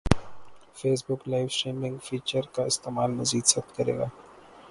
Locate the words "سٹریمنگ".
1.55-1.97